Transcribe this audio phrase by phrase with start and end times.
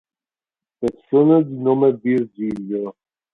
[0.79, 2.95] Persone di nome Virgilio